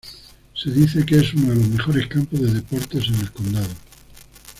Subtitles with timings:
[0.55, 3.69] Se dice que es uno de los mejores campos de deportes en el condado.